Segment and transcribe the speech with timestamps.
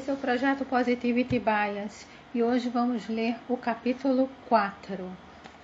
[0.00, 5.04] Esse é o projeto Positivity Bias e hoje vamos ler o capítulo 4.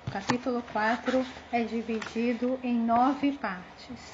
[0.07, 4.13] O capítulo 4 é dividido em nove partes.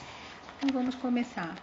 [0.56, 1.56] Então vamos começar.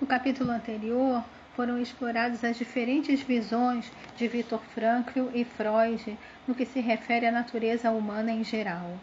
[0.00, 1.22] No capítulo anterior
[1.54, 7.30] foram exploradas as diferentes visões de Viktor Frankl e Freud no que se refere à
[7.30, 8.98] natureza humana em geral.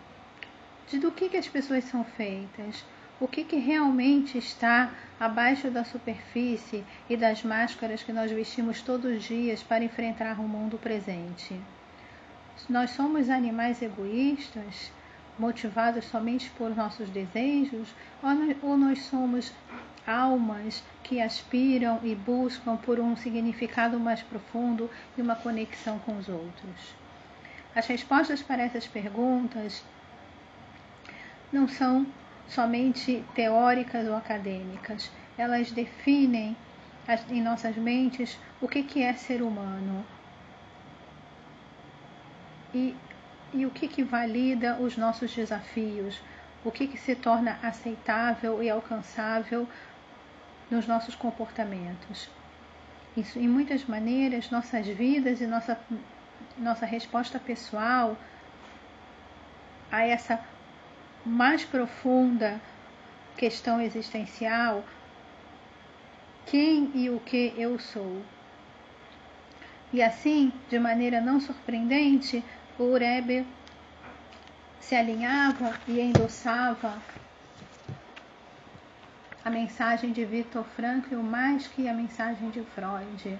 [0.87, 2.83] De do que, que as pessoas são feitas,
[3.19, 9.17] o que, que realmente está abaixo da superfície e das máscaras que nós vestimos todos
[9.17, 11.59] os dias para enfrentar o mundo presente.
[12.69, 14.91] Nós somos animais egoístas,
[15.37, 17.93] motivados somente por nossos desejos,
[18.61, 19.53] ou nós somos
[20.05, 26.29] almas que aspiram e buscam por um significado mais profundo e uma conexão com os
[26.29, 26.95] outros?
[27.75, 29.83] As respostas para essas perguntas
[31.51, 32.05] não são
[32.47, 35.11] somente teóricas ou acadêmicas.
[35.37, 36.55] Elas definem
[37.29, 40.05] em nossas mentes o que, é ser humano
[42.73, 42.95] e,
[43.53, 46.19] e o que, que valida os nossos desafios,
[46.63, 49.67] o que, que se torna aceitável e alcançável
[50.69, 52.29] nos nossos comportamentos.
[53.15, 55.79] Isso, em muitas maneiras, nossas vidas e nossa,
[56.57, 58.17] nossa resposta pessoal
[59.91, 60.43] a essa
[61.25, 62.61] mais profunda
[63.35, 64.83] questão existencial,
[66.45, 68.21] quem e o que eu sou.
[69.91, 72.43] E assim, de maneira não surpreendente,
[72.77, 73.45] o Urebe
[74.79, 77.01] se alinhava e endossava
[79.43, 83.39] a mensagem de Viktor Frankl mais que a mensagem de Freud.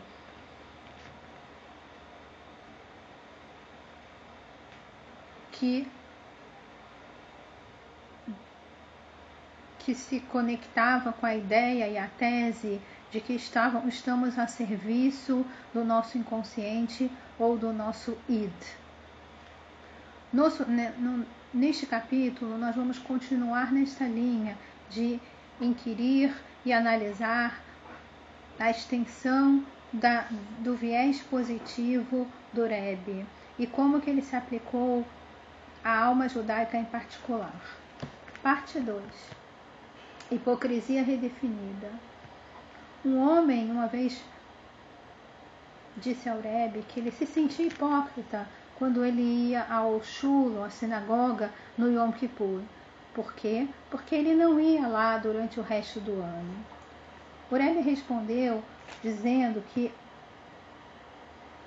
[5.52, 5.88] Que
[9.86, 15.46] que se conectava com a ideia e a tese de que estavam, estamos a serviço
[15.72, 18.52] do nosso inconsciente ou do nosso id.
[20.34, 20.92] Nosso, né,
[21.54, 24.58] neste capítulo, nós vamos continuar nesta linha
[24.90, 25.20] de
[25.62, 26.34] inquirir
[26.66, 27.62] e analisar
[28.60, 29.64] a extensão
[29.94, 30.26] da,
[30.60, 33.24] do viés positivo do Rebbe
[33.60, 35.06] e como que ele se aplicou
[35.84, 37.54] à alma judaica em particular.
[38.42, 39.45] Parte 2.
[40.32, 41.92] Hipocrisia redefinida.
[43.06, 44.24] Um homem, uma vez,
[45.98, 48.48] disse ao Rebbe que ele se sentia hipócrita
[48.78, 52.62] quando ele ia ao chulo, à sinagoga, no Yom Kippur.
[53.14, 53.68] Por quê?
[53.90, 56.66] Porque ele não ia lá durante o resto do ano.
[57.52, 58.64] O Rebbe respondeu
[59.04, 59.94] dizendo que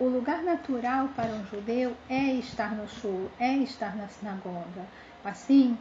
[0.00, 4.84] o lugar natural para um judeu é estar no chulo, é estar na sinagoga.
[5.24, 5.78] Assim,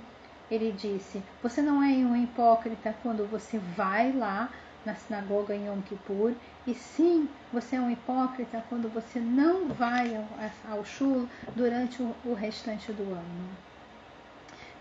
[0.49, 4.49] ele disse: Você não é um hipócrita quando você vai lá
[4.85, 6.33] na sinagoga em Yom Kippur,
[6.65, 10.25] e sim, você é um hipócrita quando você não vai ao,
[10.71, 13.49] ao shul durante o, o restante do ano.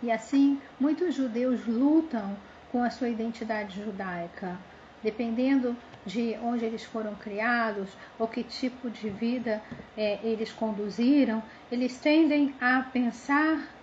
[0.03, 2.37] E assim, muitos judeus lutam
[2.71, 4.57] com a sua identidade judaica,
[5.03, 9.61] dependendo de onde eles foram criados ou que tipo de vida
[9.97, 13.76] é, eles conduziram, eles tendem a pensar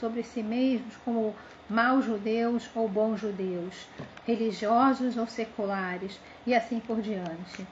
[0.00, 1.36] sobre si mesmos como
[1.68, 3.86] maus judeus ou bons judeus,
[4.26, 7.66] religiosos ou seculares e assim por diante.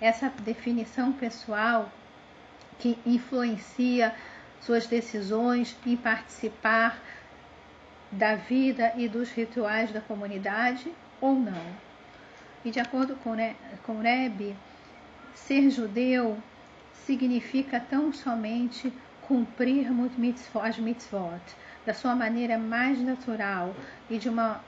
[0.00, 1.92] Essa definição pessoal
[2.78, 4.14] que influencia
[4.60, 6.98] suas decisões em participar
[8.10, 10.90] da vida e dos rituais da comunidade
[11.20, 11.66] ou não.
[12.64, 14.56] E de acordo com Rebbe,
[15.34, 16.38] ser judeu
[17.06, 18.92] significa tão somente
[19.22, 19.88] cumprir
[20.62, 21.40] as mitzvot,
[21.86, 23.74] da sua maneira mais natural
[24.08, 24.60] e de uma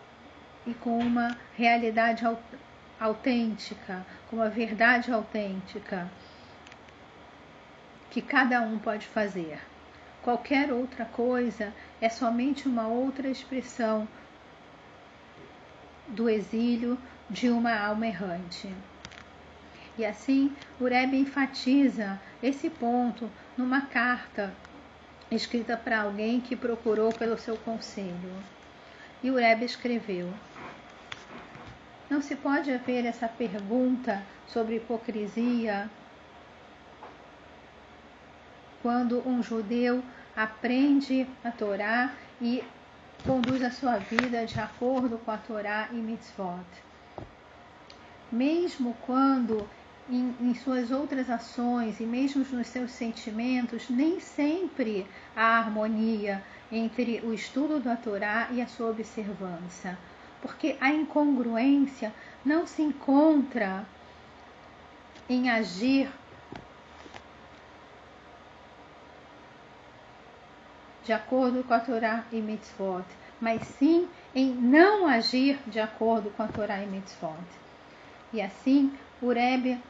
[0.66, 2.25] e com uma realidade
[2.99, 6.10] autêntica, com uma verdade autêntica
[8.10, 9.60] que cada um pode fazer.
[10.22, 14.08] Qualquer outra coisa é somente uma outra expressão
[16.08, 16.99] do exílio
[17.31, 18.73] de uma alma errante.
[19.99, 24.52] E assim, Ureb enfatiza esse ponto numa carta
[25.31, 28.32] escrita para alguém que procurou pelo seu conselho.
[29.23, 30.32] E o Rebbe escreveu:
[32.08, 35.90] Não se pode haver essa pergunta sobre hipocrisia
[38.82, 40.02] quando um judeu
[40.37, 42.62] aprende a Torá e
[43.25, 46.64] conduz a sua vida de acordo com a Torá e mitzvot.
[48.31, 49.69] Mesmo quando
[50.08, 57.20] em, em, suas outras ações e mesmo nos seus sentimentos, nem sempre há harmonia entre
[57.25, 59.99] o estudo da Torá e a sua observância,
[60.41, 62.12] porque a incongruência
[62.44, 63.85] não se encontra
[65.29, 66.09] em agir
[71.05, 73.05] de acordo com a Torá e Mitzvot,
[73.41, 77.37] mas sim em não agir de acordo com a Torá e Mitzvot.
[78.32, 78.93] E assim,
[79.23, 79.81] o Rebbe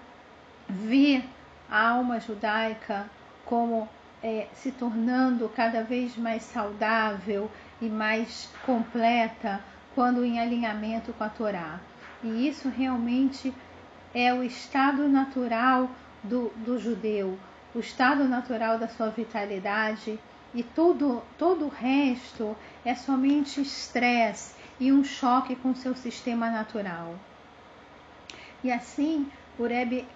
[0.69, 1.23] vê
[1.71, 3.07] a alma judaica
[3.45, 3.89] como
[4.23, 9.61] é, se tornando cada vez mais saudável e mais completa
[9.95, 11.81] quando em alinhamento com a Torá.
[12.23, 13.55] E isso realmente
[14.15, 15.91] é o estado natural
[16.23, 17.39] do, do judeu,
[17.75, 20.19] o estado natural da sua vitalidade
[20.55, 27.15] e tudo, todo o resto é somente estresse e um choque com seu sistema natural.
[28.65, 30.07] E assim, o Rebbe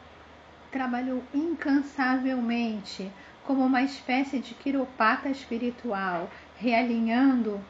[0.71, 3.11] trabalhou incansavelmente
[3.45, 7.61] como uma espécie de quiropata espiritual, realinhando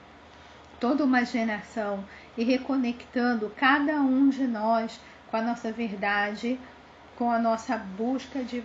[0.78, 2.04] toda uma geração
[2.36, 5.00] e reconectando cada um de nós
[5.30, 6.58] com a nossa verdade,
[7.16, 8.62] com a nossa busca de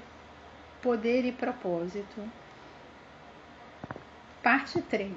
[0.82, 2.22] poder e propósito.
[4.42, 5.12] Parte 3.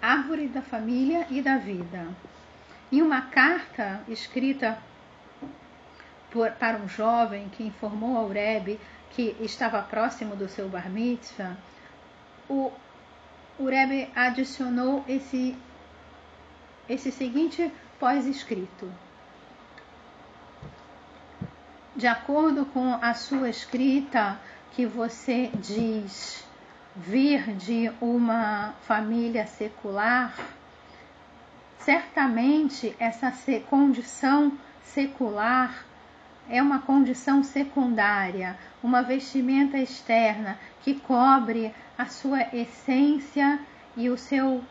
[0.00, 2.08] Árvore da família e da vida.
[2.90, 4.78] Em uma carta escrita
[6.30, 8.80] por, para um jovem que informou ao Rebbe
[9.10, 11.56] que estava próximo do seu bar mitzvah,
[12.48, 12.72] o,
[13.58, 15.56] o Rebbe adicionou esse,
[16.88, 18.90] esse seguinte pós-escrito.
[21.94, 24.38] De acordo com a sua escrita,
[24.72, 26.46] que você diz
[26.94, 30.34] vir de uma família secular,
[31.78, 33.32] certamente essa
[33.68, 35.84] condição secular
[36.50, 43.60] é uma condição secundária, uma vestimenta externa que cobre a sua essência
[43.96, 44.62] e o seu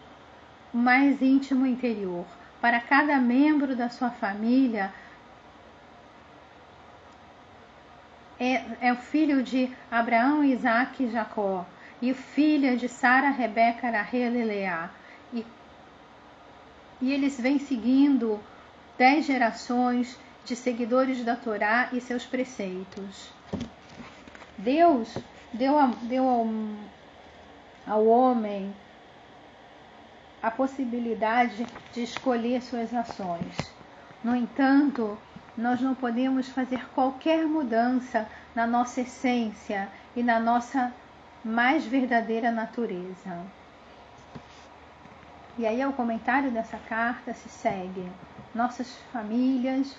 [0.74, 2.26] mais íntimo interior.
[2.60, 4.94] Para cada membro da sua família,
[8.38, 11.66] é, é o filho de Abraão, Isaac e Jacó
[12.02, 14.90] e filha de Sara, Rebeca, Rahel e Leá.
[15.34, 15.46] E,
[17.02, 18.38] e eles vêm seguindo
[18.98, 23.32] dez gerações de seguidores da Torá e seus preceitos.
[24.58, 25.18] Deus
[25.54, 26.48] deu, a, deu ao,
[27.88, 28.74] ao homem
[30.42, 33.56] a possibilidade de escolher suas ações.
[34.24, 35.18] No entanto,
[35.58, 40.94] nós não podemos fazer qualquer mudança na nossa essência e na nossa
[41.44, 43.46] mais verdadeira natureza.
[45.58, 48.10] E aí, o comentário dessa carta se segue.
[48.56, 49.96] Nossas famílias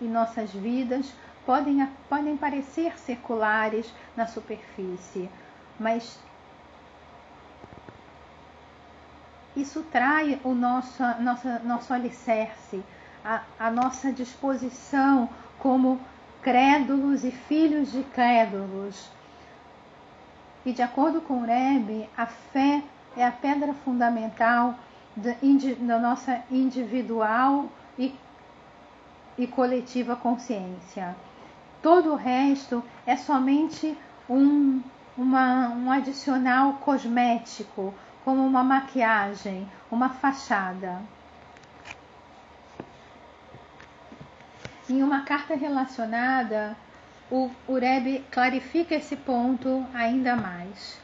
[0.00, 1.12] e nossas vidas
[1.44, 5.28] podem, podem parecer seculares na superfície,
[5.78, 6.18] mas
[9.56, 12.82] isso trai o nosso, nosso, nosso alicerce,
[13.24, 16.00] a, a nossa disposição como
[16.42, 19.10] crédulos e filhos de crédulos.
[20.64, 22.82] E de acordo com o Rebbe, a fé
[23.16, 24.74] é a pedra fundamental
[25.16, 27.66] da, nossa individual
[27.98, 28.14] e,
[29.42, 31.14] e coletiva consciência.
[31.82, 33.96] Todo o resto é somente
[34.28, 34.82] um,
[35.16, 37.94] uma, um adicional cosmético,
[38.24, 41.00] como uma maquiagem, uma fachada.
[44.88, 46.76] Em uma carta relacionada
[47.30, 50.98] o, Rebbe clarifica esse ponto ainda mais.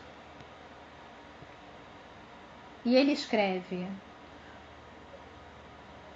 [2.84, 3.86] E ele escreve: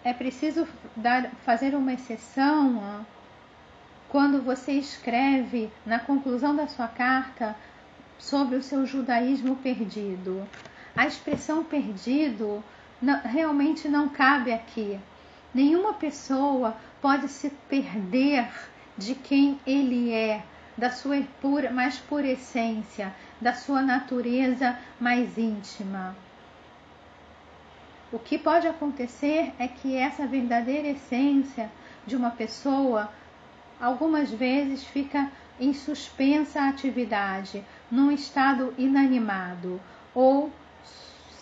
[0.05, 0.67] é preciso
[0.97, 3.05] dar, fazer uma exceção
[4.09, 7.55] quando você escreve na conclusão da sua carta
[8.19, 10.47] sobre o seu judaísmo perdido.
[10.97, 12.63] A expressão perdido
[13.01, 14.99] não, realmente não cabe aqui.
[15.55, 18.49] Nenhuma pessoa pode se perder
[18.97, 20.43] de quem ele é,
[20.77, 26.15] da sua pura, mais pura essência, da sua natureza mais íntima.
[28.13, 31.71] O que pode acontecer é que essa verdadeira essência
[32.05, 33.09] de uma pessoa
[33.81, 39.81] algumas vezes fica em suspensa atividade, num estado inanimado
[40.15, 40.51] ou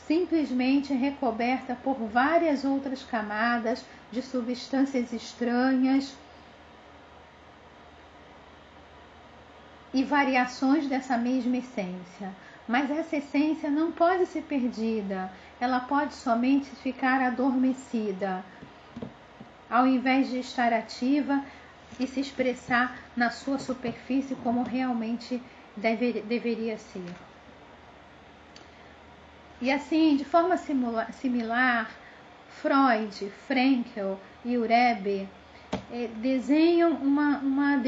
[0.06, 6.14] simplesmente recoberta por várias outras camadas de substâncias estranhas
[9.92, 12.32] e variações dessa mesma essência.
[12.68, 18.44] Mas essa essência não pode ser perdida, ela pode somente ficar adormecida,
[19.70, 21.42] ao invés de estar ativa
[21.98, 25.42] e se expressar na sua superfície como realmente
[25.75, 27.10] dever, deveria ser.
[29.62, 31.90] E assim, de forma similar,
[32.50, 35.26] Freud, Frankel e Urebe
[35.90, 37.82] é, desenham uma, uma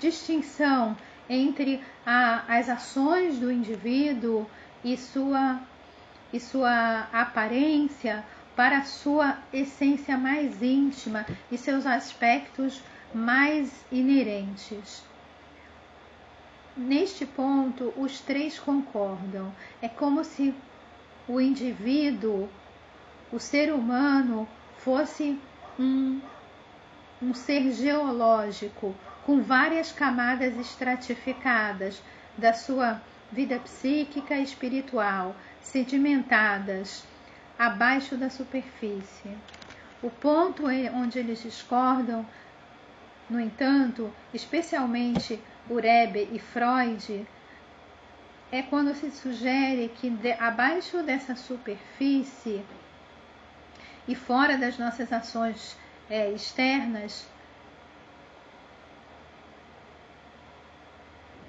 [0.00, 0.96] distinção
[1.28, 4.46] entre a, as ações do indivíduo
[4.84, 5.60] e sua,
[6.32, 12.80] e sua aparência para a sua essência mais íntima e seus aspectos
[13.12, 15.02] mais inerentes.
[16.76, 19.52] Neste ponto, os três concordam.
[19.80, 20.52] É como se
[21.28, 22.48] o indivíduo,
[23.32, 24.46] o ser humano,
[24.78, 25.38] fosse
[25.78, 26.20] um,
[27.22, 32.02] um ser geológico com várias camadas estratificadas
[32.36, 33.00] da sua
[33.32, 37.04] vida psíquica e espiritual, sedimentadas
[37.58, 39.36] abaixo da superfície.
[40.02, 40.64] O ponto
[40.94, 42.26] onde eles discordam,
[43.28, 47.26] no entanto, especialmente Urebe e Freud,
[48.52, 52.62] é quando se sugere que de, abaixo dessa superfície
[54.06, 55.76] e fora das nossas ações
[56.10, 57.26] é, externas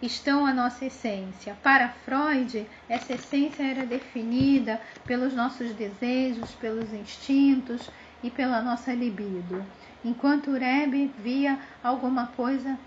[0.02, 1.56] estão a nossa essência.
[1.64, 7.90] Para Freud, essa essência era definida pelos nossos desejos, pelos instintos
[8.24, 9.64] e pela nossa libido,
[10.04, 12.78] enquanto Rebbe via alguma coisa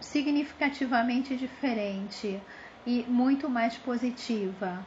[0.00, 2.40] significativamente diferente
[2.86, 4.78] e muito mais positiva.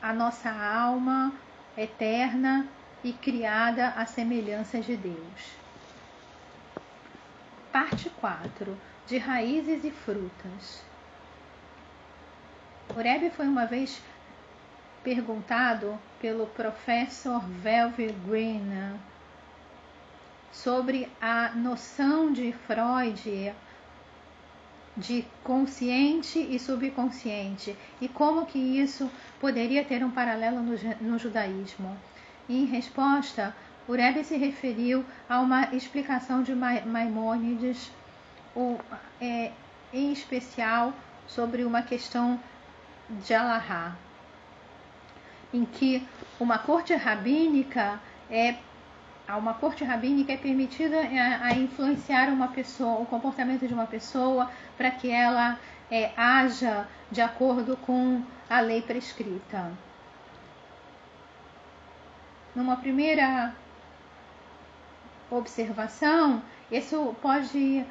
[0.00, 1.32] A nossa alma
[1.76, 2.66] eterna
[3.04, 5.62] e criada à semelhança de Deus.
[7.72, 10.82] Parte 4 de raízes e frutas.
[12.88, 14.00] O Rebbe foi uma vez
[15.02, 18.98] perguntado pelo professor Velvet Green
[20.52, 23.54] sobre a noção de Freud
[24.96, 30.60] de consciente e subconsciente e como que isso poderia ter um paralelo
[31.00, 31.96] no, judaísmo.
[32.48, 33.56] em resposta,
[33.88, 37.90] o Rebbe se referiu a uma explicação de Maimônides
[38.54, 38.78] o,
[39.20, 39.52] é,
[39.92, 40.92] em especial
[41.26, 42.40] sobre uma questão
[43.08, 43.94] de Alahá,
[45.52, 46.06] em que
[46.40, 48.56] uma corte rabínica é
[49.26, 53.86] a uma corte rabínica é permitida a, a, influenciar uma pessoa, o comportamento de uma
[53.86, 55.58] pessoa para que ela
[55.90, 59.70] é, haja de acordo com a lei prescrita.
[62.54, 63.54] Numa primeira
[65.30, 67.86] observação, isso pode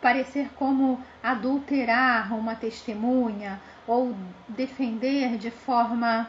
[0.00, 4.14] parecer como adulterar uma testemunha ou
[4.48, 6.28] defender de forma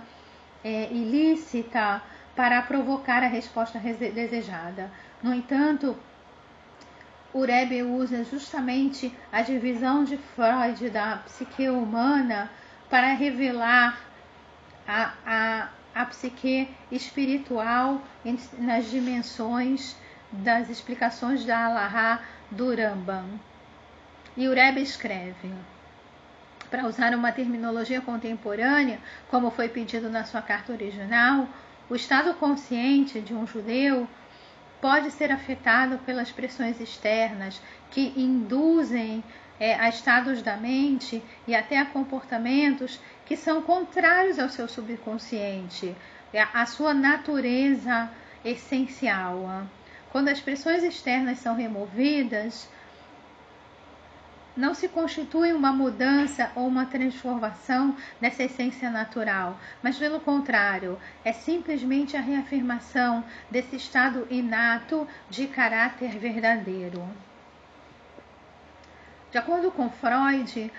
[0.63, 2.01] é, ilícita
[2.36, 4.92] para provocar a resposta desejada.
[5.22, 5.98] No entanto,
[7.34, 12.50] Urebe usa justamente a divisão de Freud da psique humana
[12.89, 14.00] para revelar
[14.88, 18.01] a, a, a psique espiritual
[18.58, 19.98] nas dimensões
[20.32, 22.22] das explicações da Allahá
[22.52, 23.40] do Rambam.
[24.38, 25.52] E o Rebbe escreve,
[26.70, 29.00] para usar uma terminologia contemporânea,
[29.30, 31.48] como foi pedido na sua carta original,
[31.90, 34.08] o estado consciente de um judeu
[34.82, 37.62] pode ser afetado pelas pressões externas
[37.92, 39.24] que induzem
[39.60, 45.96] é, a estados da mente e até a comportamentos que são contrários ao seu subconsciente,
[46.54, 48.10] à sua natureza
[48.44, 49.66] essencial.
[50.15, 52.69] Quando as pressões externas são removidas,
[54.55, 61.34] não se constitui uma mudança ou uma transformação dessa essência natural, mas pelo contrário, é
[61.34, 67.05] simplesmente a reafirmação desse estado inato de caráter verdadeiro.
[69.31, 70.72] De acordo com Freud,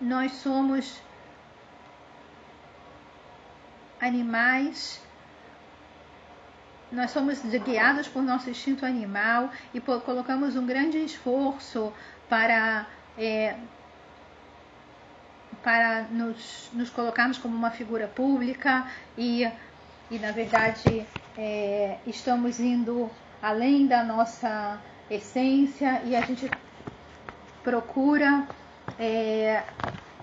[0.00, 1.02] nós somos
[4.00, 5.07] animais
[6.90, 11.92] nós somos guiados por nosso instinto animal e por, colocamos um grande esforço
[12.28, 13.56] para, é,
[15.62, 19.46] para nos, nos, colocarmos como uma figura pública e,
[20.10, 23.10] e na verdade, é, estamos indo
[23.42, 24.80] além da nossa
[25.10, 26.50] essência e a gente
[27.62, 28.46] procura
[28.98, 29.62] é,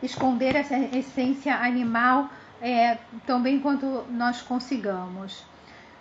[0.01, 2.29] esconder essa essência animal
[2.61, 5.43] é, tão bem quanto nós consigamos.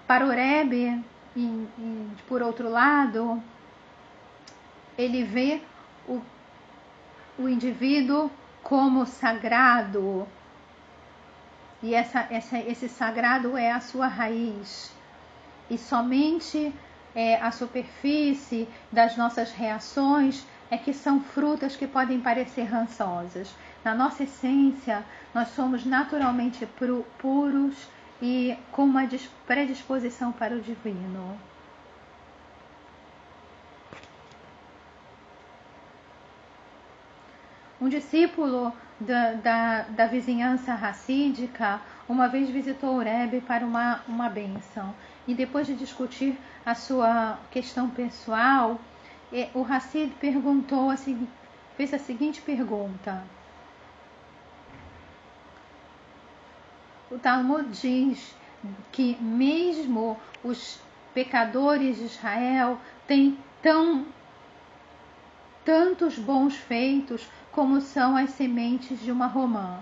[0.07, 1.03] Para o Rebbe,
[1.37, 3.43] e, e, por outro lado,
[4.97, 5.61] ele vê
[6.07, 6.21] o,
[7.39, 8.31] o indivíduo
[8.63, 10.29] como sagrado.
[11.83, 14.93] E essa, essa, esse sagrado é a sua raiz.
[15.69, 16.73] E somente
[17.15, 23.55] é, a superfície das nossas reações é que são frutas que podem parecer rançosas.
[23.85, 26.67] Na nossa essência, nós somos naturalmente
[27.19, 27.89] puros
[28.21, 29.09] e com uma
[29.47, 31.38] predisposição para o divino.
[37.80, 44.28] Um discípulo da, da, da vizinhança racídica uma vez visitou o Rebbe para uma, uma
[44.28, 44.94] benção
[45.26, 48.78] e depois de discutir a sua questão pessoal,
[49.54, 50.97] o Hassid perguntou a,
[51.76, 53.23] fez a seguinte pergunta.
[57.11, 58.35] O Talmud diz
[58.91, 60.81] que mesmo os
[61.13, 64.07] pecadores de Israel têm tão
[65.65, 69.79] tantos bons feitos como são as sementes de uma romã.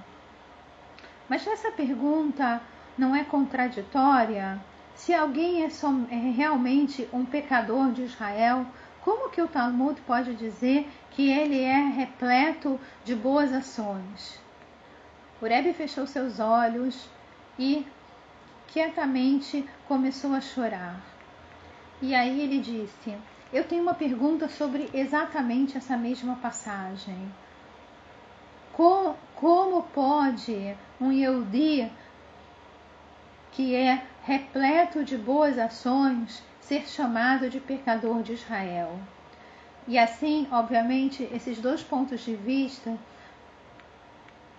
[1.29, 2.61] Mas essa pergunta
[2.99, 4.61] não é contraditória?
[4.95, 5.69] Se alguém é,
[6.11, 8.67] é, realmente um pecador de Israel,
[9.01, 14.42] como que o Talmud pode dizer que ele é repleto de boas ações?
[15.43, 17.09] O Rebbe fechou seus olhos
[17.59, 17.85] e
[18.69, 21.01] quietamente começou a chorar.
[22.01, 23.19] E aí ele disse:
[23.53, 27.29] Eu tenho uma pergunta sobre exatamente essa mesma passagem.
[28.73, 31.91] Como, como pode um Yehudi
[33.51, 38.97] que é repleto de boas ações ser chamado de pecador de Israel?
[39.89, 42.97] E assim, obviamente, esses dois pontos de vista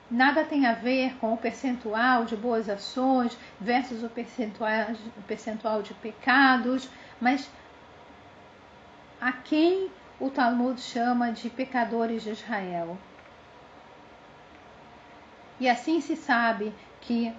[0.10, 5.82] nada tem a ver com o percentual de boas ações versus o percentual, o percentual
[5.82, 7.50] de pecados, mas
[9.20, 12.98] a quem o Talmud chama de pecadores de Israel.
[15.60, 17.34] E assim se sabe que,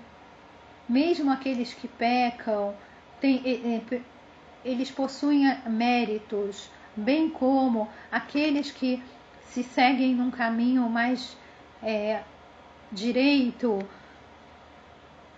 [0.88, 2.74] mesmo aqueles que pecam,
[3.20, 3.42] tem,
[4.64, 9.02] eles possuem méritos, bem como aqueles que
[9.50, 11.36] se seguem num caminho mais
[11.82, 12.22] é,
[12.94, 13.78] direito,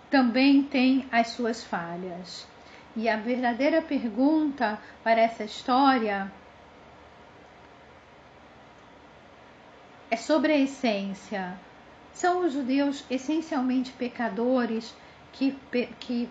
[0.09, 2.47] também têm as suas falhas.
[2.95, 6.31] E a verdadeira pergunta para essa história
[10.09, 11.59] é sobre a essência.
[12.13, 14.95] São os judeus essencialmente pecadores
[15.33, 15.55] que,
[15.99, 16.29] que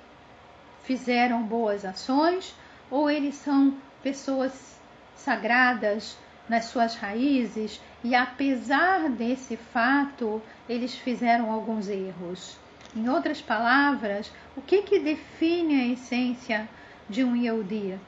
[0.83, 2.55] fizeram boas ações
[2.91, 4.81] ou eles são pessoas
[5.15, 6.17] sagradas
[6.49, 12.57] nas suas raízes e apesar desse fato eles fizeram alguns erros.
[12.95, 16.69] Em outras palavras, o que, que define a essência
[17.09, 17.99] de um Yehudi?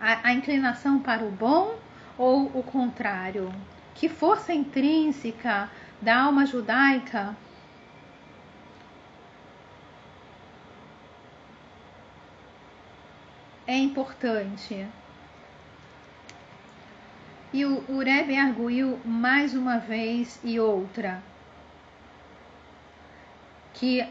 [0.00, 1.74] A, a inclinação para o bom
[2.18, 3.50] ou o contrário?
[3.94, 5.70] Que força intrínseca
[6.02, 7.34] da alma judaica
[13.66, 14.86] é importante.
[17.52, 21.22] E o, o Rebbe arguiu mais uma vez e outra
[23.74, 24.04] que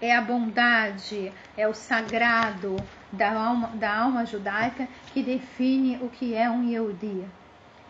[0.00, 2.76] é a bondade, é o sagrado
[3.12, 7.24] da alma, da alma judaica que define o que é um Yehudi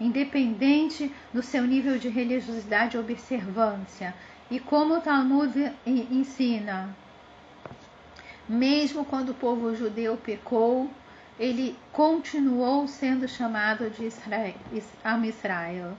[0.00, 4.14] independente do seu nível de religiosidade e observância.
[4.50, 6.94] E como o Talmud ensina,
[8.48, 10.90] mesmo quando o povo judeu pecou,
[11.38, 14.54] ele continuou sendo chamado de Israel,
[15.24, 15.96] Israel.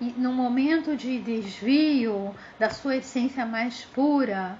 [0.00, 4.58] E no momento de desvio da sua essência mais pura,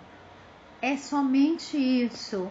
[0.82, 2.50] é somente isso,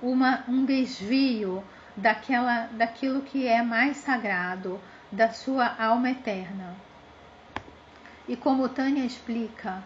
[0.00, 1.62] uma, um desvio
[1.96, 6.74] daquela, daquilo que é mais sagrado, da sua alma eterna.
[8.28, 9.82] E como Tânia explica,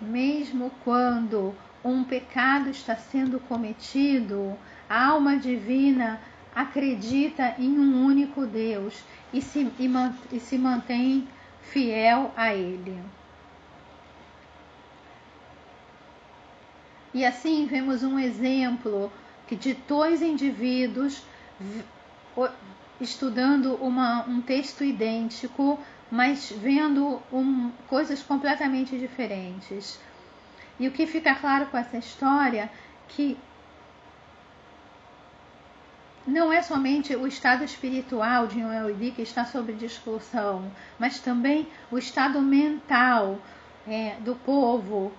[0.00, 4.56] mesmo quando um pecado está sendo cometido,
[4.90, 6.20] a alma divina
[6.52, 9.88] acredita em um único Deus e se, e,
[10.32, 11.28] e se mantém
[11.62, 13.00] fiel a Ele.
[17.14, 19.12] E assim vemos um exemplo
[19.48, 21.22] de dois indivíduos
[23.00, 25.78] estudando uma, um texto idêntico,
[26.10, 30.00] mas vendo um, coisas completamente diferentes.
[30.78, 32.70] E o que fica claro com essa história
[33.08, 33.36] que
[36.26, 41.66] não é somente o estado espiritual de um Elidi que está sob discussão, mas também
[41.90, 43.38] o estado mental
[43.86, 45.12] é, do povo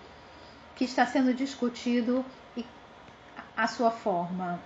[0.75, 2.23] que está sendo discutido
[2.55, 2.65] e
[3.57, 4.59] a sua forma.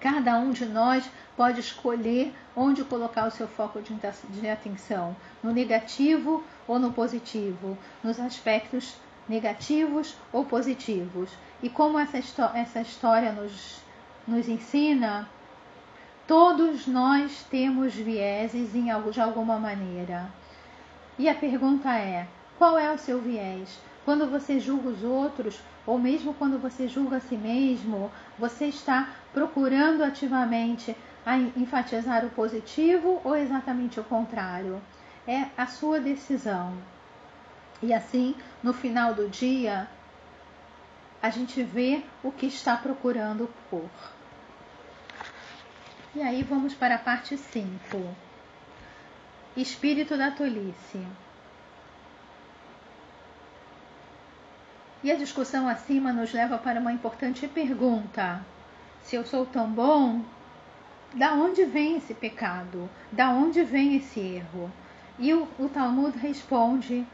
[0.00, 6.44] Cada um de nós pode escolher onde colocar o seu foco de atenção, no negativo
[6.68, 8.96] ou no positivo, nos aspectos
[9.28, 11.30] negativos ou positivos.
[11.62, 12.18] E como essa,
[12.54, 13.80] essa história nos,
[14.26, 15.28] nos ensina,
[16.26, 20.28] todos nós temos vieses em, de alguma maneira.
[21.18, 22.26] E a pergunta é:
[22.58, 23.78] qual é o seu viés?
[24.04, 29.08] quando você julga os outros, ou mesmo quando você julga a si mesmo, você está
[29.32, 30.96] procurando ativamente
[31.56, 34.80] enfatizar o positivo ou exatamente o contrário?
[35.26, 36.74] É a sua decisão.
[37.82, 39.88] E assim, no final do dia,
[41.22, 43.88] a gente vê o que está procurando por.
[46.16, 48.14] E aí vamos para a parte 5.
[49.56, 51.04] Espírito da tolice.
[55.02, 58.46] E a discussão acima nos leva para uma importante pergunta:
[59.02, 60.22] se eu sou tão bom,
[61.14, 62.88] da onde vem esse pecado?
[63.10, 64.70] Da onde vem esse erro?
[65.18, 67.04] E o, o Talmud responde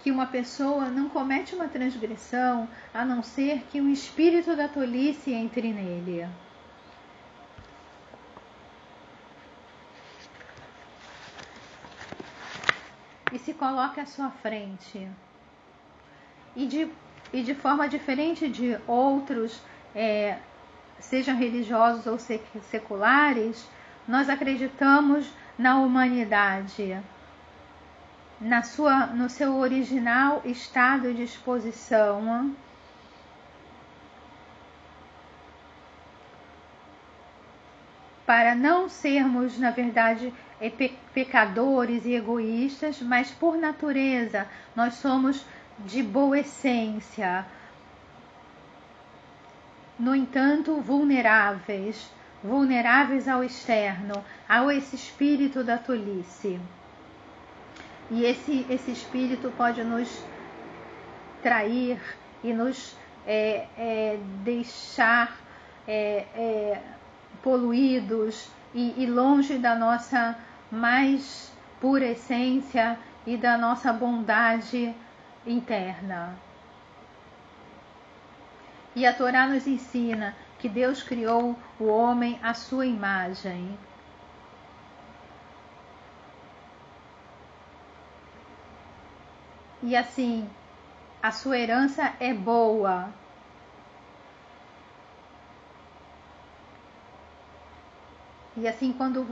[0.00, 5.32] que uma pessoa não comete uma transgressão a não ser que o espírito da tolice
[5.32, 6.28] entre nele.
[13.32, 15.08] E se coloca à sua frente.
[16.56, 16.90] E de,
[17.32, 19.60] e de forma diferente de outros,
[19.94, 20.38] é,
[20.98, 23.68] sejam religiosos ou seculares,
[24.06, 26.98] nós acreditamos na humanidade
[28.40, 32.54] na sua, no seu original estado de exposição.
[38.28, 40.34] Para não sermos, na verdade,
[41.14, 45.46] pecadores e egoístas, mas por natureza nós somos
[45.78, 47.46] de boa essência.
[49.98, 52.12] No entanto, vulneráveis,
[52.44, 56.60] vulneráveis ao externo, ao esse espírito da tolice.
[58.10, 60.22] E esse, esse espírito pode nos
[61.42, 61.98] trair
[62.44, 62.94] e nos
[63.26, 65.34] é, é, deixar
[65.86, 66.82] é, é,
[67.42, 70.36] poluídos e, e longe da nossa
[70.70, 74.94] mais pura essência e da nossa bondade
[75.46, 76.36] interna.
[78.94, 83.78] E a Torá nos ensina que Deus criou o homem à sua imagem
[89.82, 90.48] e assim,
[91.22, 93.08] a sua herança é boa.
[98.60, 99.24] E assim, quando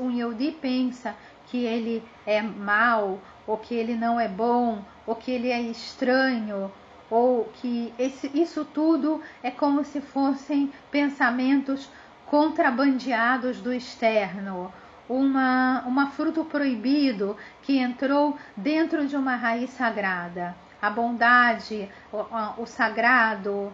[0.00, 1.14] um Yehudi pensa
[1.46, 6.72] que ele é mal, ou que ele não é bom, ou que ele é estranho,
[7.08, 11.88] ou que esse, isso tudo é como se fossem pensamentos
[12.26, 14.72] contrabandeados do externo,
[15.08, 20.56] uma, uma fruto proibido que entrou dentro de uma raiz sagrada.
[20.82, 23.72] A bondade, o, o sagrado,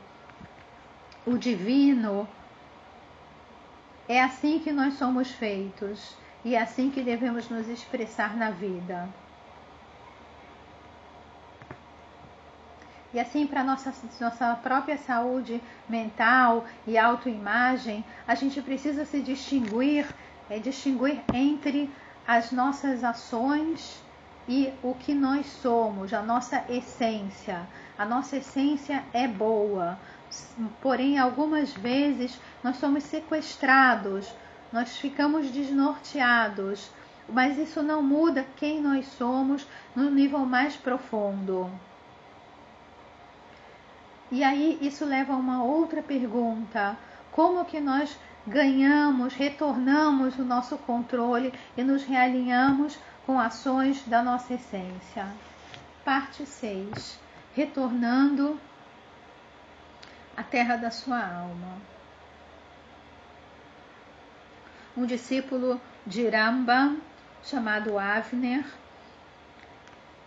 [1.26, 2.28] o divino.
[4.10, 9.08] É assim que nós somos feitos e é assim que devemos nos expressar na vida.
[13.14, 20.04] E assim, para nossa, nossa própria saúde mental e autoimagem, a gente precisa se distinguir
[20.50, 21.88] é distinguir entre
[22.26, 24.02] as nossas ações
[24.48, 27.60] e o que nós somos, a nossa essência.
[27.96, 29.96] A nossa essência é boa,
[30.80, 34.32] porém, algumas vezes nós somos sequestrados,
[34.72, 36.90] nós ficamos desnorteados,
[37.28, 41.70] mas isso não muda quem nós somos no nível mais profundo.
[44.30, 46.96] E aí isso leva a uma outra pergunta:
[47.32, 54.54] como que nós ganhamos, retornamos o nosso controle e nos realinhamos com ações da nossa
[54.54, 55.26] essência.
[56.04, 57.18] Parte 6.
[57.54, 58.58] Retornando
[60.36, 61.99] à terra da sua alma.
[64.96, 66.98] Um discípulo de Rambam,
[67.42, 68.64] chamado Avner,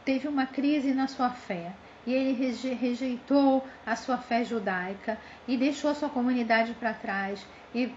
[0.05, 1.73] teve uma crise na sua fé
[2.05, 2.33] e ele
[2.73, 7.93] rejeitou a sua fé judaica e deixou sua comunidade para trás e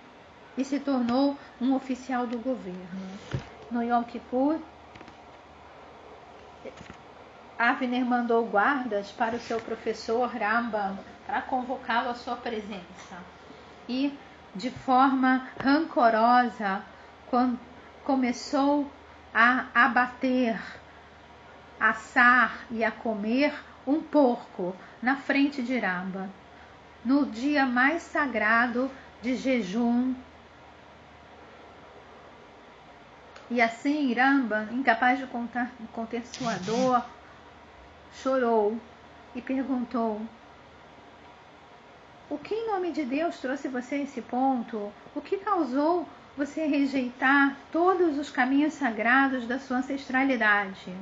[0.57, 3.19] e se tornou um oficial do governo.
[3.71, 4.59] No Yom Kippur,
[7.59, 13.19] Avner mandou guardas para o seu professor Rambam para convocá-lo à sua presença.
[13.89, 14.17] E,
[14.57, 16.83] de forma rancorosa,
[18.05, 18.91] começou
[19.33, 20.59] a abater,
[21.79, 23.53] assar e a comer
[23.87, 26.29] um porco na frente de Rambam,
[27.05, 28.91] no dia mais sagrado
[29.23, 30.15] de jejum
[33.49, 37.05] E assim Iramba, incapaz de contar, conter sua dor,
[38.13, 38.81] chorou
[39.37, 40.21] e perguntou:
[42.29, 44.93] O que em nome de Deus trouxe você a esse ponto?
[45.15, 50.93] O que causou você rejeitar todos os caminhos sagrados da sua ancestralidade?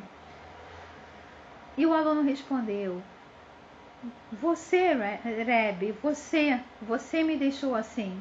[1.79, 3.03] E o aluno respondeu:
[4.33, 8.21] Você, Reb, você, você me deixou assim.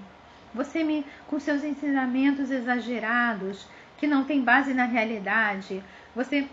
[0.54, 5.84] Você me, com seus ensinamentos exagerados, que não tem base na realidade,
[6.16, 6.48] você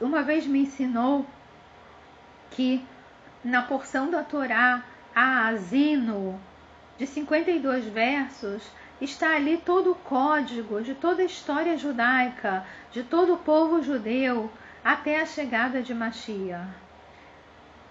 [0.00, 1.24] uma vez me ensinou
[2.50, 2.84] que
[3.42, 4.84] na porção da Torá,
[5.18, 6.38] a Asino,
[6.98, 13.32] de 52 versos, está ali todo o código de toda a história judaica, de todo
[13.32, 14.50] o povo judeu,
[14.84, 16.68] até a chegada de Mashiach.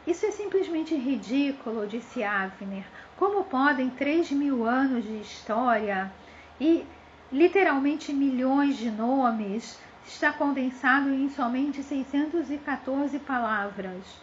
[0.05, 2.85] Isso é simplesmente ridículo, disse Avner.
[3.17, 6.13] Como podem três mil anos de história
[6.61, 6.85] e
[7.31, 14.21] literalmente milhões de nomes estar condensado em somente 614 palavras?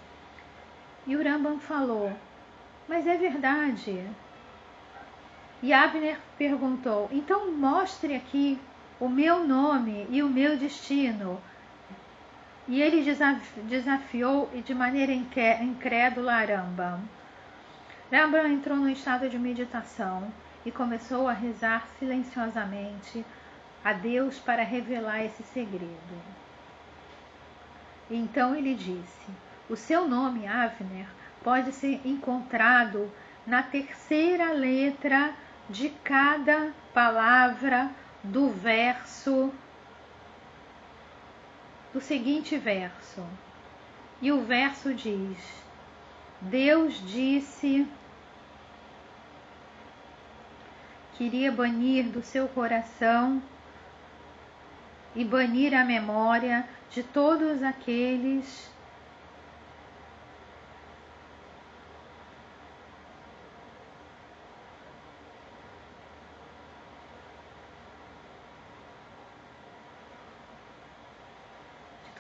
[1.05, 2.13] E o Rambam falou,
[2.93, 4.07] mas é verdade.
[5.63, 8.61] E Abner perguntou, então mostre aqui
[9.01, 11.41] o meu nome e o meu destino
[12.69, 13.03] e ele
[13.65, 17.01] desafiou e de maneira incrédula Rambam.
[18.13, 20.31] Rambam entrou no estado de meditação
[20.67, 23.25] e começou a rezar silenciosamente
[23.83, 26.23] a Deus para revelar esse segredo.
[28.11, 29.31] Então ele disse:
[29.71, 31.07] O seu nome, Avner,
[31.43, 33.11] pode ser encontrado
[33.47, 35.35] na terceira letra
[35.69, 37.91] de cada palavra
[38.23, 39.53] do verso
[41.93, 43.25] do seguinte verso.
[44.21, 45.37] E o verso diz:
[46.41, 47.87] Deus disse
[51.15, 53.43] que iria banir do seu coração
[55.15, 58.71] e banir a memória de todos aqueles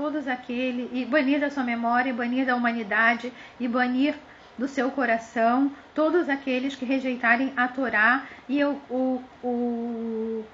[0.02, 4.16] todos aqueles, e banir da sua memória, e banir da humanidade, e banir
[4.58, 10.44] do seu coração todos aqueles que rejeitarem a Torá e o, o, o,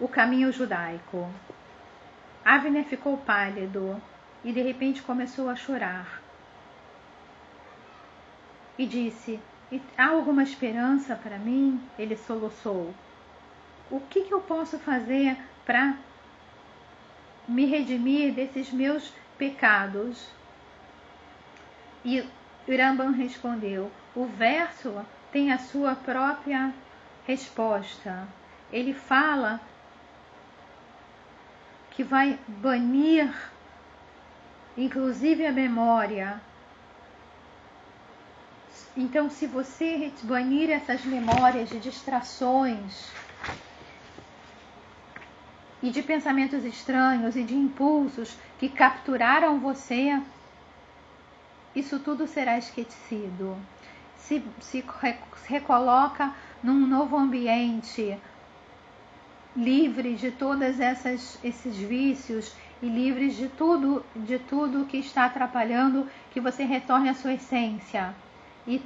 [0.00, 1.30] o caminho judaico.
[2.44, 4.02] Avner ficou pálido
[4.42, 6.20] e de repente começou a chorar.
[8.76, 9.38] E disse:
[9.96, 11.80] Há alguma esperança para mim?
[11.96, 12.92] Ele soluçou.
[13.88, 15.94] O que, que eu posso fazer para
[17.50, 20.28] me redimir desses meus pecados?
[22.04, 22.24] E
[22.68, 26.72] Rambam respondeu: O verso tem a sua própria
[27.26, 28.26] resposta.
[28.72, 29.60] Ele fala
[31.90, 33.32] que vai banir,
[34.76, 36.40] inclusive, a memória.
[38.96, 43.10] Então, se você banir essas memórias de distrações,
[45.82, 50.20] e de pensamentos estranhos e de impulsos que capturaram você,
[51.74, 53.56] isso tudo será esquecido.
[54.16, 54.84] Se, se
[55.46, 58.18] recoloca num novo ambiente,
[59.56, 66.06] livre de todas essas esses vícios e livres de tudo de tudo que está atrapalhando
[66.30, 68.14] que você retorne à sua essência
[68.66, 68.80] e,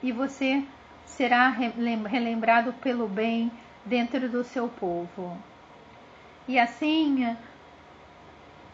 [0.00, 0.62] e você
[1.04, 3.50] será relembrado pelo bem
[3.84, 5.36] dentro do seu povo.
[6.48, 7.36] E assim,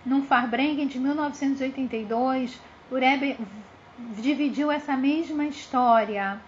[0.06, 2.56] num Farbrengen de 1982,
[2.88, 3.36] o Rebbe
[4.16, 6.40] dividiu essa mesma história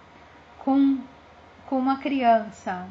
[0.59, 0.99] com,
[1.65, 2.87] com uma criança.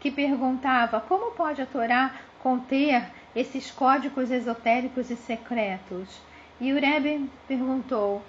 [0.00, 6.20] Que perguntava como pode a Torá conter esses códigos esotéricos e secretos?
[6.60, 8.20] E o Rebbe perguntou,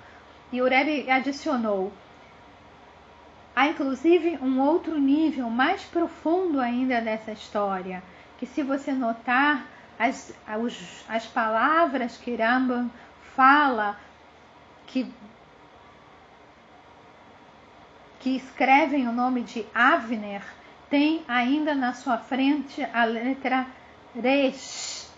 [0.51, 1.91] e o Rebbe adicionou:
[3.59, 8.01] Há inclusive um outro nível mais profundo ainda dessa história,
[8.37, 9.67] que se você notar
[9.99, 12.89] as, as, as palavras que Rambam
[13.35, 13.99] fala,
[14.87, 15.11] que,
[18.21, 20.41] que escrevem o nome de Avner,
[20.89, 23.67] tem ainda na sua frente a letra
[24.15, 25.11] Resh.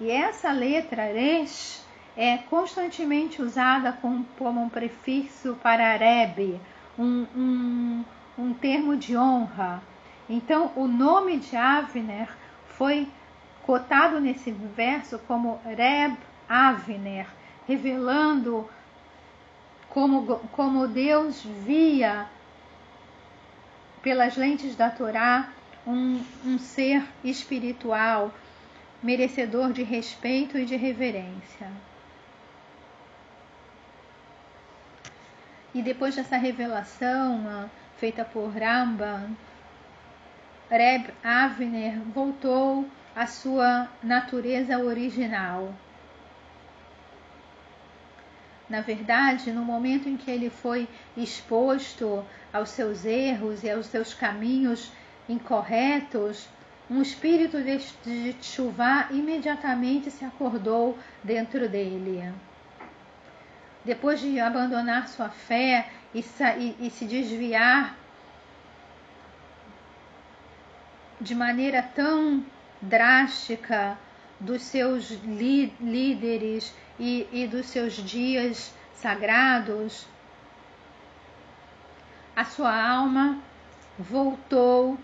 [0.00, 1.80] E essa letra Resh
[2.16, 6.60] é constantemente usada como, como um prefixo para Rebbe
[6.98, 8.04] um, um,
[8.38, 9.82] um termo de honra.
[10.28, 12.28] Então, o nome de Avner
[12.66, 13.08] foi
[13.62, 16.16] cotado nesse verso como Reb
[16.48, 17.26] Avner,
[17.66, 18.68] revelando
[19.88, 22.26] como, como Deus via
[24.02, 25.50] pelas lentes da Torá
[25.86, 28.32] um, um ser espiritual
[29.02, 31.70] merecedor de respeito e de reverência.
[35.78, 39.36] E depois dessa revelação uh, feita por Rambam,
[40.68, 45.72] Reb Avner voltou a sua natureza original.
[48.68, 54.12] Na verdade, no momento em que ele foi exposto aos seus erros e aos seus
[54.12, 54.90] caminhos
[55.28, 56.48] incorretos,
[56.90, 62.34] um espírito de chuva imediatamente se acordou dentro dele.
[63.84, 67.96] Depois de abandonar sua fé e, e, e se desviar
[71.20, 72.44] de maneira tão
[72.80, 73.98] drástica
[74.40, 80.06] dos seus líderes e, e dos seus dias sagrados,
[82.36, 83.38] a sua alma
[83.98, 84.98] voltou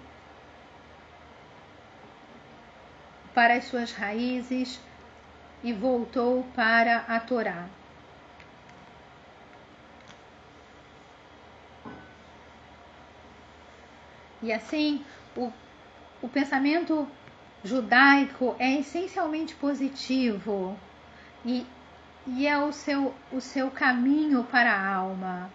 [3.34, 4.80] para as suas raízes
[5.64, 7.66] e voltou para a Torá.
[14.44, 15.02] E assim,
[15.34, 15.50] o,
[16.20, 17.08] o pensamento
[17.64, 20.78] judaico é essencialmente positivo
[21.46, 21.66] e,
[22.26, 25.50] e é o seu, o seu caminho para a alma.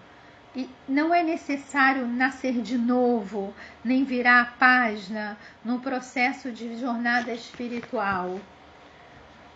[0.56, 7.32] E não é necessário nascer de novo, nem virar a página no processo de jornada
[7.32, 8.40] espiritual.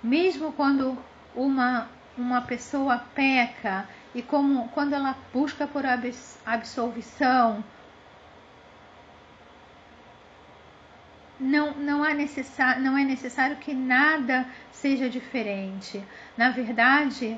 [0.04, 0.96] Mesmo quando
[1.36, 5.84] uma, uma pessoa peca e como, quando ela busca por
[6.46, 7.63] absolvição,
[11.43, 12.13] não, não, há
[12.79, 16.01] não é necessário que nada seja diferente.
[16.38, 17.38] Na verdade,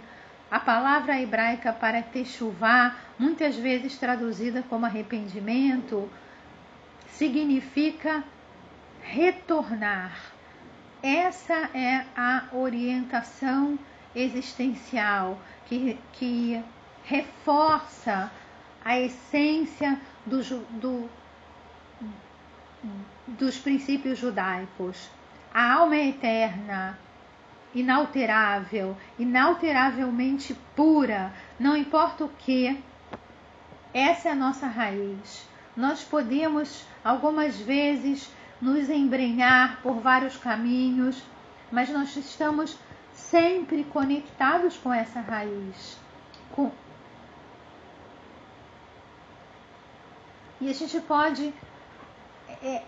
[0.50, 6.10] a palavra hebraica para techuvá, muitas vezes traduzida como arrependimento,
[7.08, 8.24] significa
[9.02, 10.16] retornar.
[11.02, 13.78] Essa é a orientação
[14.16, 16.64] existencial que, que
[17.04, 18.32] reforça
[18.84, 20.42] a essência do,
[20.80, 21.10] do,
[23.28, 25.10] dos princípios judaicos.
[25.54, 26.98] A alma é eterna,
[27.74, 32.82] inalterável, inalteravelmente pura, não importa o que,
[33.94, 35.48] essa é a nossa raiz.
[35.76, 38.30] Nós podemos algumas vezes
[38.62, 41.24] nos embrenhar por vários caminhos,
[41.72, 42.78] mas nós estamos
[43.14, 45.98] sempre conectados com essa raiz.
[46.52, 46.72] Com...
[50.60, 51.54] E a gente pode
[52.62, 52.84] é,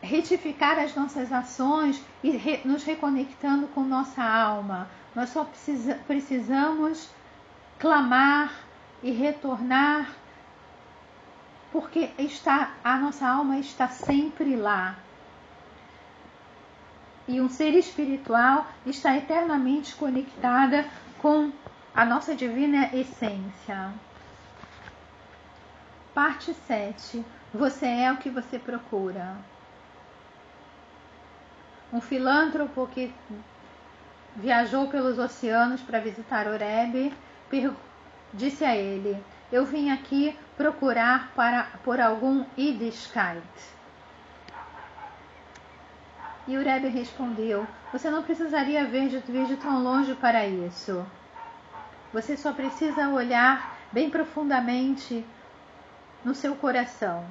[0.00, 4.88] retificar as nossas ações e re, nos reconectando com nossa alma.
[5.14, 7.08] Nós só precisa, precisamos
[7.78, 8.52] clamar
[9.02, 10.10] e retornar,
[11.72, 14.96] porque está a nossa alma está sempre lá.
[17.28, 20.86] E um ser espiritual está eternamente conectada
[21.18, 21.50] com
[21.94, 23.90] a nossa divina essência.
[26.14, 27.24] Parte 7.
[27.56, 29.34] Você é o que você procura
[31.90, 33.10] um filântropo que
[34.34, 37.14] viajou pelos oceanos para visitar Oreb,
[38.34, 39.16] disse a ele:
[39.50, 43.42] Eu vim aqui procurar para, por algum Yiddishkeit.
[46.46, 51.06] E Ureb respondeu: Você não precisaria vir de, vir de tão longe para isso.
[52.12, 55.24] Você só precisa olhar bem profundamente
[56.22, 57.24] no seu coração.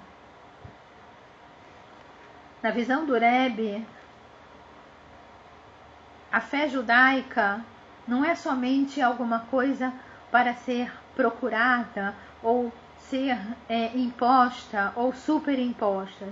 [2.66, 3.86] Na visão do Rebbe,
[6.32, 7.64] a fé judaica
[8.08, 9.94] não é somente alguma coisa
[10.32, 13.38] para ser procurada ou ser
[13.70, 16.26] é, imposta ou superimposta.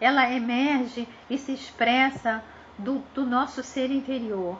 [0.00, 2.40] Ela emerge e se expressa
[2.78, 4.58] do, do nosso ser interior.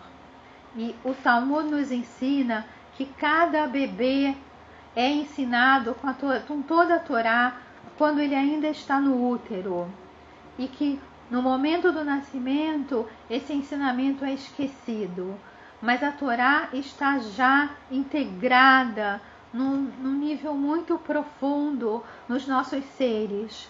[0.74, 4.34] E o Talmud nos ensina que cada bebê
[4.96, 7.54] é ensinado com, a, com toda a Torá
[7.96, 9.88] quando ele ainda está no útero.
[10.58, 15.38] E que no momento do nascimento, esse ensinamento é esquecido,
[15.80, 23.68] mas a Torá está já integrada num, num nível muito profundo nos nossos seres.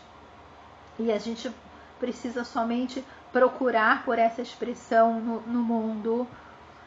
[0.98, 1.52] E a gente
[1.98, 6.26] precisa somente procurar por essa expressão no, no mundo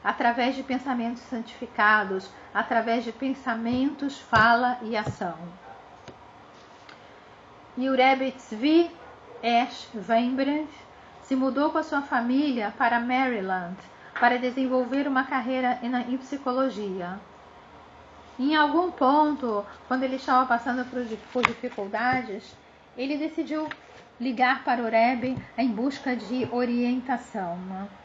[0.04, 5.38] através de pensamentos santificados, através de pensamentos, fala e ação.
[7.78, 8.92] E o Rebbe Tzvi
[9.44, 10.70] Ash Weinbrand
[11.20, 13.78] se mudou com a sua família para Maryland
[14.18, 17.20] para desenvolver uma carreira em psicologia.
[18.40, 20.86] Em algum ponto, quando ele estava passando
[21.32, 22.58] por dificuldades,
[22.96, 23.76] ele decidiu
[24.20, 28.03] ligar para o Rebbe em busca de orientação.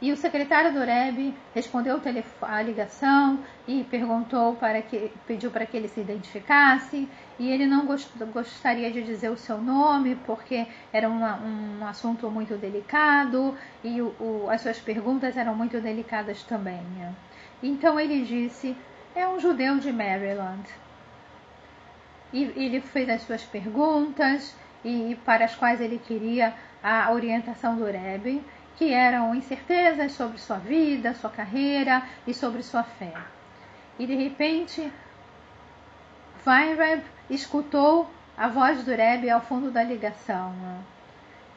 [0.00, 1.98] E o secretário do Rebbe respondeu
[2.42, 7.86] a ligação e perguntou para que pediu para que ele se identificasse e ele não
[7.86, 14.02] gost, gostaria de dizer o seu nome porque era uma, um assunto muito delicado e
[14.02, 16.82] o, o, as suas perguntas eram muito delicadas também.
[17.62, 18.76] Então ele disse:
[19.14, 20.68] é um judeu de Maryland.
[22.34, 27.86] E ele fez as suas perguntas e para as quais ele queria a orientação do
[27.86, 28.44] Rebbe
[28.76, 33.12] que eram incertezas sobre sua vida, sua carreira e sobre sua fé.
[33.98, 34.92] E de repente,
[36.46, 40.54] Weinreb escutou a voz do Rebbe ao fundo da ligação.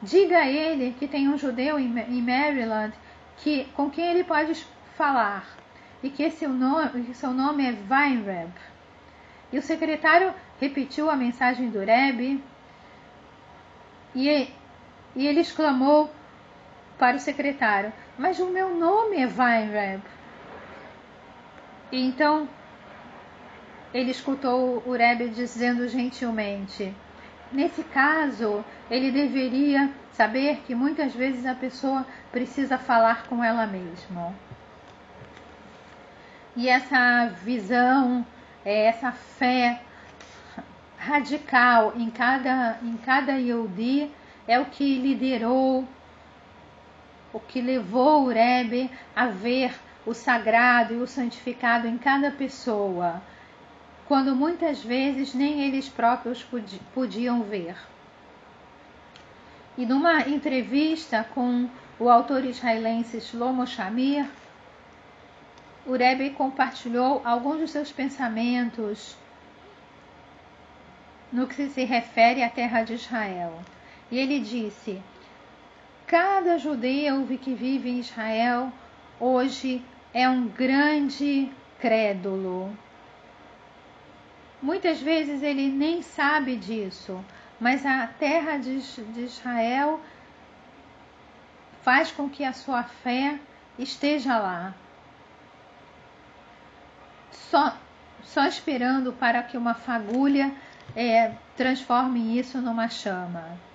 [0.01, 2.93] Diga a ele que tem um judeu em Maryland
[3.37, 4.65] que, com quem ele pode
[4.95, 5.45] falar
[6.01, 8.51] e que seu nome, seu nome é Weinreb.
[9.51, 12.41] E o secretário repetiu a mensagem do Rebbe
[14.15, 14.47] e,
[15.15, 16.09] e ele exclamou
[16.99, 20.03] para o secretário: Mas o meu nome é Weinreb.
[21.91, 22.47] E então
[23.93, 26.93] ele escutou o Rebbe dizendo gentilmente:
[27.51, 34.35] Nesse caso, ele deveria saber que muitas vezes a pessoa precisa falar com ela mesma.
[36.55, 38.25] E essa visão,
[38.65, 39.81] é, essa fé
[40.97, 44.11] radical em cada, em cada Yehudi
[44.45, 45.87] é o que liderou
[47.33, 49.73] o que levou o Rebbe a ver
[50.05, 53.21] o sagrado e o santificado em cada pessoa,
[54.07, 56.45] quando muitas vezes nem eles próprios
[56.93, 57.75] podiam ver.
[59.77, 61.69] E numa entrevista com
[61.99, 64.25] o autor israelense Shlomo Shamir,
[65.85, 69.15] o Rebbe compartilhou alguns dos seus pensamentos
[71.31, 73.59] no que se refere à terra de Israel.
[74.11, 75.01] E ele disse:
[76.09, 78.73] Cada judeu que vive em Israel
[79.19, 81.47] hoje é um grande
[81.79, 82.75] crédulo.
[84.59, 87.23] Muitas vezes ele nem sabe disso,
[87.59, 88.81] mas a terra de,
[89.17, 90.01] Israel
[91.83, 93.39] faz com que a sua fé
[93.77, 94.73] esteja lá.
[97.31, 97.77] Só,
[98.23, 100.51] só esperando para que uma fagulha
[100.95, 103.68] é, transforme isso numa chama.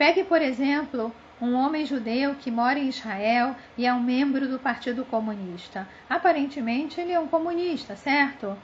[0.00, 4.58] Pegue, por exemplo, um homem judeu que mora em Israel e é um membro do
[4.58, 5.86] Partido Comunista.
[6.08, 8.56] Aparentemente, ele é um comunista, certo?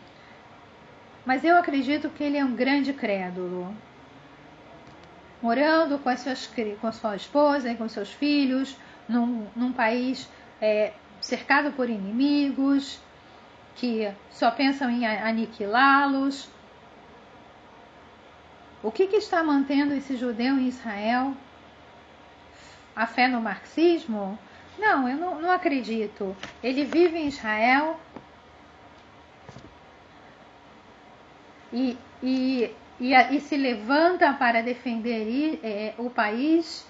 [1.26, 3.76] Mas eu acredito que ele é um grande crédulo.
[5.43, 8.74] Morando com, suas, com sua esposa e com seus filhos,
[9.07, 10.26] num, num país
[10.59, 12.99] é, cercado por inimigos,
[13.74, 16.49] que só pensam em aniquilá-los,
[18.87, 21.34] o que, que está mantendo esse judeu em Israel?
[22.95, 24.39] A fé no marxismo?
[24.78, 26.37] Não, eu não, não acredito.
[26.62, 27.99] Ele vive em Israel
[31.72, 32.70] e, e,
[33.01, 36.87] e, e se levanta para defender é, o país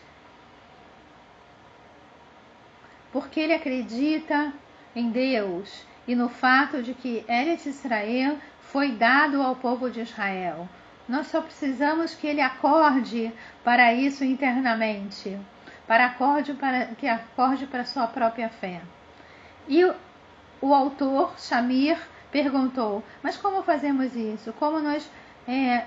[3.10, 4.52] porque ele acredita
[4.94, 10.68] em Deus e no fato de que Eretz Israel foi dado ao povo de Israel.
[11.08, 13.32] Nós só precisamos que ele acorde
[13.62, 15.38] para isso internamente,
[15.86, 18.80] para acorde para que acorde para sua própria fé.
[19.68, 19.94] E o,
[20.60, 21.96] o autor Shamir
[22.32, 24.52] perguntou: mas como fazemos isso?
[24.54, 25.08] Como nós
[25.46, 25.84] é,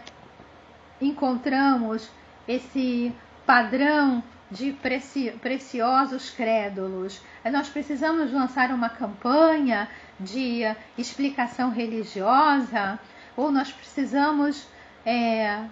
[1.02, 2.10] encontramos
[2.48, 3.14] esse
[3.46, 7.22] padrão de preci, preciosos crédulos?
[7.52, 10.62] Nós precisamos lançar uma campanha de
[10.98, 12.98] explicação religiosa
[13.36, 14.68] ou nós precisamos
[15.06, 15.66] é,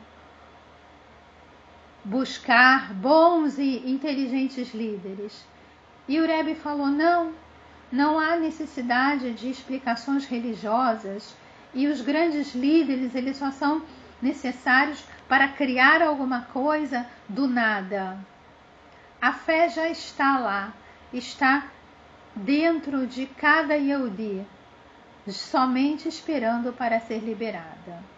[2.04, 5.46] buscar bons e inteligentes líderes.
[6.08, 7.34] E o Rebbe falou: não,
[7.92, 11.36] não há necessidade de explicações religiosas
[11.74, 13.82] e os grandes líderes eles só são
[14.22, 18.18] necessários para criar alguma coisa do nada.
[19.22, 20.74] A fé já está lá,
[21.12, 21.68] está
[22.36, 24.46] dentro de cada Yehudi,
[25.28, 28.17] somente esperando para ser liberada.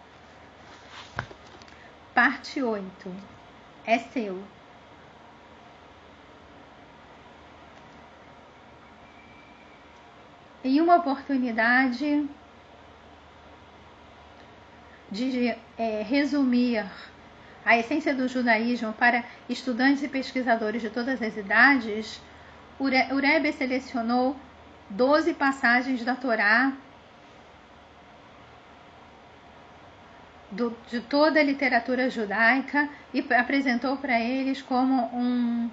[2.14, 3.14] Parte 8.
[3.86, 4.42] É seu.
[10.62, 12.28] Em uma oportunidade
[15.10, 16.84] de é, resumir
[17.64, 22.20] a essência do judaísmo para estudantes e pesquisadores de todas as idades,
[22.78, 22.86] o
[23.18, 24.36] Rebbe selecionou
[24.90, 26.72] 12 passagens da Torá
[30.50, 35.70] do, de toda a literatura judaica e apresentou para eles como um,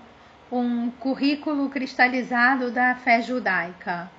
[0.52, 4.10] um currículo cristalizado da fé judaica.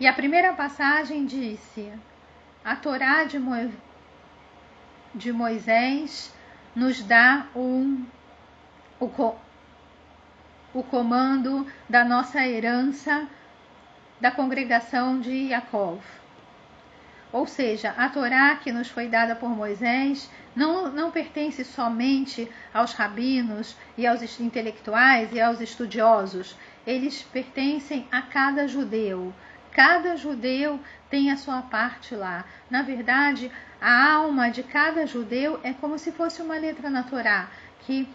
[0.00, 1.92] E a primeira passagem disse:
[2.64, 3.72] a Torá de, Mo...
[5.14, 6.34] de Moisés
[6.74, 8.04] nos dá um,
[9.00, 9.34] o,
[10.74, 13.26] o comando da nossa herança
[14.20, 16.00] da congregação de Yaakov.
[17.32, 22.94] Ou seja, a Torá que nos foi dada por Moisés não, não pertence somente aos
[22.94, 26.56] rabinos e aos intelectuais e aos estudiosos,
[26.86, 29.32] eles pertencem a cada judeu.
[29.72, 32.44] Cada judeu tem a sua parte lá.
[32.70, 37.48] Na verdade, a alma de cada judeu é como se fosse uma letra na Torá,
[37.80, 38.08] que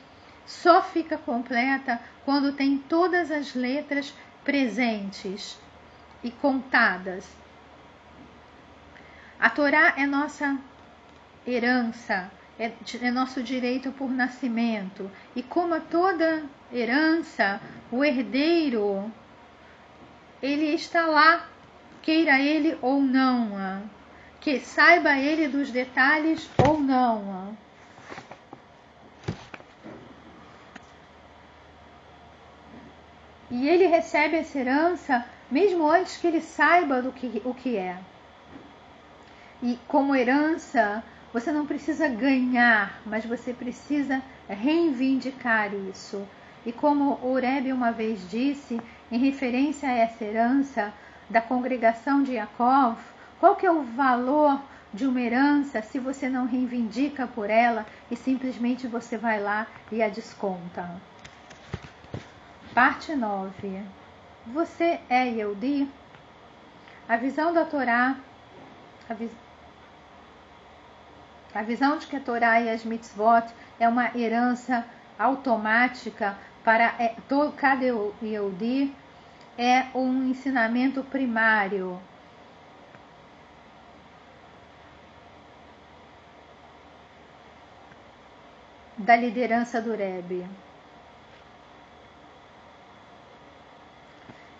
[0.45, 5.57] só fica completa quando tem todas as letras presentes
[6.23, 7.42] e contadas.
[9.43, 10.57] A Torá é nossa
[11.45, 12.71] herança, é,
[13.01, 15.11] é, nosso direito por nascimento.
[15.35, 17.59] E como toda herança,
[17.91, 19.11] o herdeiro,
[20.41, 21.45] ele está lá,
[22.01, 23.83] queira ele ou não,
[24.39, 27.57] que saiba ele dos detalhes ou não.
[33.51, 37.99] E ele recebe essa herança mesmo antes que ele saiba do que, o que é.
[39.63, 41.01] E como herança,
[41.31, 46.27] você não precisa ganhar, mas você precisa reivindicar isso.
[46.65, 48.77] E como o Rebbe uma vez disse,
[49.09, 50.93] em referência a essa herança
[51.29, 52.97] da congregação de Yaakov,
[53.39, 54.61] qual que é o valor
[54.93, 60.03] de uma herança se você não reivindica por ela e simplesmente você vai lá e
[60.03, 60.89] a desconta?
[62.73, 63.81] Parte 9.
[64.47, 65.87] Você é Yehudi?
[67.07, 68.17] A visão da Torá,
[69.09, 69.31] a, vis
[71.53, 73.45] a visão de que a Torá e as mitzvot
[73.79, 74.85] é uma herança
[75.19, 78.93] automática para é, todo, cada Yehudi
[79.57, 81.99] é um ensinamento primário.
[88.97, 90.45] Da liderança do Rebbe.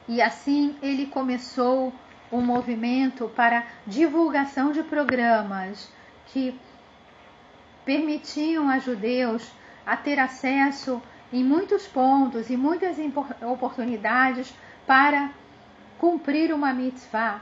[0.07, 1.93] E assim ele começou
[2.31, 5.89] um movimento para divulgação de programas
[6.25, 6.59] que
[7.85, 9.51] permitiam a judeus
[9.85, 12.97] a ter acesso em muitos pontos e muitas
[13.41, 14.53] oportunidades
[14.85, 15.31] para
[15.97, 17.41] cumprir uma mitzvah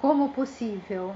[0.00, 1.14] como possível.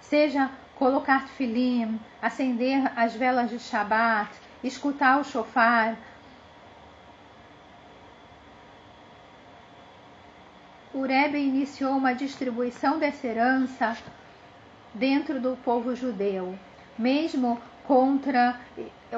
[0.00, 4.30] Seja colocar filim, acender as velas de Shabat,
[4.62, 5.96] escutar o shofar.
[10.92, 13.96] O Rebbe iniciou uma distribuição dessa herança
[14.94, 16.58] dentro do povo judeu,
[16.98, 19.16] mesmo contra eh,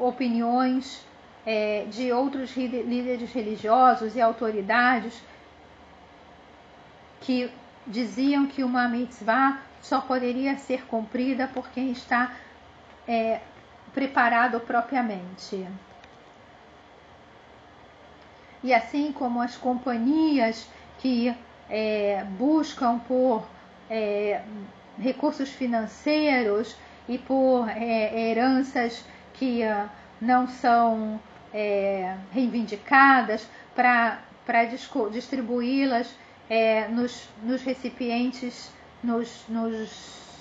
[0.00, 1.04] opiniões
[1.46, 5.22] é, de outros líderes religiosos e autoridades
[7.20, 7.50] que
[7.86, 12.34] diziam que uma mitzvah só poderia ser cumprida por quem está
[13.06, 13.40] é,
[13.92, 15.66] preparado propriamente.
[18.62, 20.66] E assim como as companhias
[20.98, 21.34] que
[21.68, 23.46] é, buscam por
[24.98, 26.74] recursos financeiros
[27.08, 29.88] e por é, heranças que uh,
[30.20, 31.20] não são
[31.52, 34.18] é, reivindicadas para
[35.10, 36.14] distribuí-las
[36.48, 40.40] é, nos, nos, recipientes, nos, nos,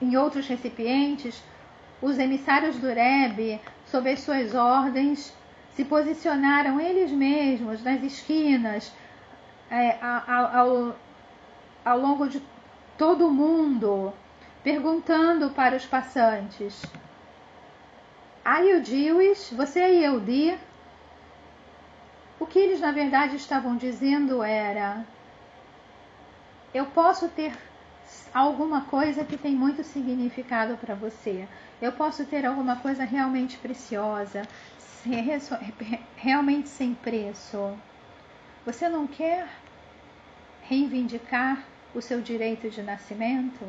[0.00, 1.42] em outros recipientes,
[2.02, 5.34] os emissários do Rebbe, sob as suas ordens,
[5.74, 8.92] se posicionaram eles mesmos nas esquinas,
[9.70, 10.96] é, ao,
[11.84, 12.42] ao longo de
[13.00, 14.12] todo mundo,
[14.62, 16.84] perguntando para os passantes:
[18.44, 19.54] Are you Jewish?
[19.54, 20.58] Você é Yehudi?
[22.38, 25.02] O que eles na verdade estavam dizendo era:
[26.74, 27.56] Eu posso ter
[28.34, 31.48] alguma coisa que tem muito significado para você.
[31.80, 34.42] Eu posso ter alguma coisa realmente preciosa,
[36.16, 37.74] realmente sem preço.
[38.66, 39.48] Você não quer
[40.60, 41.64] reivindicar
[41.94, 43.64] o seu direito de nascimento?